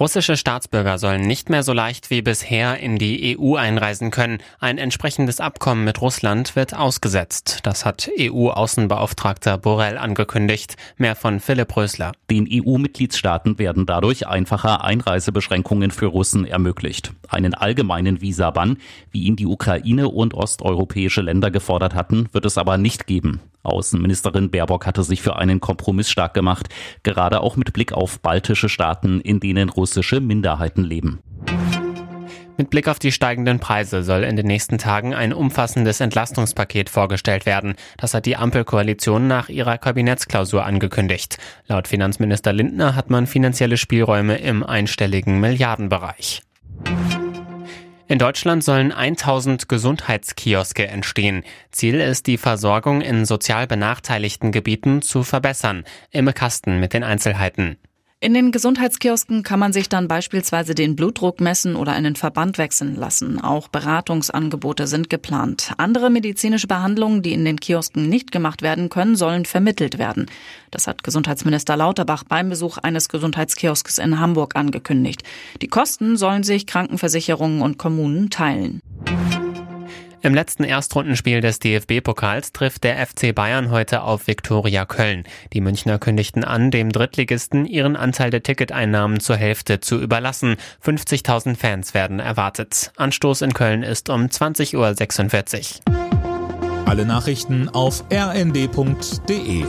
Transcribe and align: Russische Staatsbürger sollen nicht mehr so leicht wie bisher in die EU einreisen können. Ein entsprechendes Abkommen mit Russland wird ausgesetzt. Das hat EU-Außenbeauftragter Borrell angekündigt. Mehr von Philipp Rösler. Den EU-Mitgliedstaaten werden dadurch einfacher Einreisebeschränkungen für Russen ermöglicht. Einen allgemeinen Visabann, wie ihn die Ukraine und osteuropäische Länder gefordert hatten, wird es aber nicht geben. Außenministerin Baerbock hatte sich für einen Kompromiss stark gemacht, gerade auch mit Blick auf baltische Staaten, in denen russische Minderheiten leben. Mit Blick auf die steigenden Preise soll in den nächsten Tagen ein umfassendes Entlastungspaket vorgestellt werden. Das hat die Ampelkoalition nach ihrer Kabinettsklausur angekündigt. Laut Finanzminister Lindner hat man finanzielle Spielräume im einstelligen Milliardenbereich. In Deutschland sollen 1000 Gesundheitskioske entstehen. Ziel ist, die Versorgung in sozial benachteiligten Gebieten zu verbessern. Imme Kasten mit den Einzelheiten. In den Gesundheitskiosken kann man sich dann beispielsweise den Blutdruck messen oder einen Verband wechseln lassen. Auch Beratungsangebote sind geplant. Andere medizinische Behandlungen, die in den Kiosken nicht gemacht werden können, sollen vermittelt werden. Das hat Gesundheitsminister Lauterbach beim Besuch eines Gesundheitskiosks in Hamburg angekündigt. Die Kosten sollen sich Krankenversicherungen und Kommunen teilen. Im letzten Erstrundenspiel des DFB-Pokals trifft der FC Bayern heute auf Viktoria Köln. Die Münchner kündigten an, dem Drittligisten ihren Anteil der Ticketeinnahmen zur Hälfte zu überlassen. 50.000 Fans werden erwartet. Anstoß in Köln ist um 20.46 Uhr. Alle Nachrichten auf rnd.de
Russische 0.00 0.36
Staatsbürger 0.36 0.96
sollen 0.98 1.22
nicht 1.22 1.50
mehr 1.50 1.64
so 1.64 1.72
leicht 1.72 2.10
wie 2.10 2.22
bisher 2.22 2.78
in 2.78 2.98
die 2.98 3.36
EU 3.36 3.56
einreisen 3.56 4.12
können. 4.12 4.38
Ein 4.60 4.78
entsprechendes 4.78 5.40
Abkommen 5.40 5.84
mit 5.84 6.00
Russland 6.00 6.54
wird 6.54 6.72
ausgesetzt. 6.76 7.60
Das 7.64 7.84
hat 7.84 8.08
EU-Außenbeauftragter 8.16 9.58
Borrell 9.58 9.98
angekündigt. 9.98 10.76
Mehr 10.98 11.16
von 11.16 11.40
Philipp 11.40 11.76
Rösler. 11.76 12.12
Den 12.30 12.48
EU-Mitgliedstaaten 12.48 13.58
werden 13.58 13.86
dadurch 13.86 14.28
einfacher 14.28 14.84
Einreisebeschränkungen 14.84 15.90
für 15.90 16.06
Russen 16.06 16.44
ermöglicht. 16.44 17.12
Einen 17.28 17.54
allgemeinen 17.54 18.20
Visabann, 18.20 18.76
wie 19.10 19.24
ihn 19.24 19.34
die 19.34 19.46
Ukraine 19.46 20.08
und 20.08 20.32
osteuropäische 20.32 21.22
Länder 21.22 21.50
gefordert 21.50 21.94
hatten, 21.96 22.28
wird 22.32 22.44
es 22.44 22.56
aber 22.56 22.78
nicht 22.78 23.08
geben. 23.08 23.40
Außenministerin 23.68 24.50
Baerbock 24.50 24.86
hatte 24.86 25.02
sich 25.02 25.22
für 25.22 25.36
einen 25.36 25.60
Kompromiss 25.60 26.10
stark 26.10 26.34
gemacht, 26.34 26.68
gerade 27.02 27.40
auch 27.40 27.56
mit 27.56 27.72
Blick 27.72 27.92
auf 27.92 28.20
baltische 28.20 28.68
Staaten, 28.68 29.20
in 29.20 29.40
denen 29.40 29.68
russische 29.68 30.20
Minderheiten 30.20 30.84
leben. 30.84 31.20
Mit 32.58 32.70
Blick 32.70 32.88
auf 32.88 32.98
die 32.98 33.12
steigenden 33.12 33.60
Preise 33.60 34.02
soll 34.02 34.24
in 34.24 34.34
den 34.34 34.46
nächsten 34.46 34.78
Tagen 34.78 35.14
ein 35.14 35.32
umfassendes 35.32 36.00
Entlastungspaket 36.00 36.90
vorgestellt 36.90 37.46
werden. 37.46 37.76
Das 37.98 38.14
hat 38.14 38.26
die 38.26 38.36
Ampelkoalition 38.36 39.28
nach 39.28 39.48
ihrer 39.48 39.78
Kabinettsklausur 39.78 40.64
angekündigt. 40.64 41.38
Laut 41.68 41.86
Finanzminister 41.86 42.52
Lindner 42.52 42.96
hat 42.96 43.10
man 43.10 43.28
finanzielle 43.28 43.76
Spielräume 43.76 44.38
im 44.38 44.64
einstelligen 44.64 45.38
Milliardenbereich. 45.38 46.42
In 48.10 48.18
Deutschland 48.18 48.64
sollen 48.64 48.90
1000 48.90 49.68
Gesundheitskioske 49.68 50.86
entstehen. 50.86 51.44
Ziel 51.70 52.00
ist, 52.00 52.26
die 52.26 52.38
Versorgung 52.38 53.02
in 53.02 53.26
sozial 53.26 53.66
benachteiligten 53.66 54.50
Gebieten 54.50 55.02
zu 55.02 55.22
verbessern. 55.22 55.84
Imme 56.10 56.32
Kasten 56.32 56.80
mit 56.80 56.94
den 56.94 57.04
Einzelheiten. 57.04 57.76
In 58.20 58.34
den 58.34 58.50
Gesundheitskiosken 58.50 59.44
kann 59.44 59.60
man 59.60 59.72
sich 59.72 59.88
dann 59.88 60.08
beispielsweise 60.08 60.74
den 60.74 60.96
Blutdruck 60.96 61.40
messen 61.40 61.76
oder 61.76 61.92
einen 61.92 62.16
Verband 62.16 62.58
wechseln 62.58 62.96
lassen. 62.96 63.40
Auch 63.40 63.68
Beratungsangebote 63.68 64.88
sind 64.88 65.08
geplant. 65.08 65.72
Andere 65.76 66.10
medizinische 66.10 66.66
Behandlungen, 66.66 67.22
die 67.22 67.32
in 67.32 67.44
den 67.44 67.60
Kiosken 67.60 68.08
nicht 68.08 68.32
gemacht 68.32 68.60
werden 68.60 68.88
können, 68.88 69.14
sollen 69.14 69.44
vermittelt 69.44 69.98
werden. 69.98 70.26
Das 70.72 70.88
hat 70.88 71.04
Gesundheitsminister 71.04 71.76
Lauterbach 71.76 72.24
beim 72.24 72.48
Besuch 72.48 72.78
eines 72.78 73.08
Gesundheitskiosks 73.08 73.98
in 73.98 74.18
Hamburg 74.18 74.56
angekündigt. 74.56 75.22
Die 75.62 75.68
Kosten 75.68 76.16
sollen 76.16 76.42
sich 76.42 76.66
Krankenversicherungen 76.66 77.62
und 77.62 77.78
Kommunen 77.78 78.30
teilen. 78.30 78.80
Im 80.20 80.34
letzten 80.34 80.64
Erstrundenspiel 80.64 81.40
des 81.40 81.60
DFB-Pokals 81.60 82.52
trifft 82.52 82.82
der 82.82 83.06
FC 83.06 83.32
Bayern 83.32 83.70
heute 83.70 84.02
auf 84.02 84.26
Viktoria 84.26 84.84
Köln. 84.84 85.22
Die 85.52 85.60
Münchner 85.60 85.98
kündigten 85.98 86.42
an, 86.42 86.72
dem 86.72 86.90
Drittligisten 86.90 87.64
ihren 87.66 87.94
Anteil 87.94 88.30
der 88.30 88.42
Ticketeinnahmen 88.42 89.20
zur 89.20 89.36
Hälfte 89.36 89.78
zu 89.78 90.00
überlassen. 90.00 90.56
50.000 90.84 91.56
Fans 91.56 91.94
werden 91.94 92.18
erwartet. 92.18 92.90
Anstoß 92.96 93.42
in 93.42 93.54
Köln 93.54 93.84
ist 93.84 94.10
um 94.10 94.26
20.46 94.26 95.80
Uhr. 95.86 96.86
Alle 96.86 97.06
Nachrichten 97.06 97.68
auf 97.68 98.02
rnd.de 98.12 99.64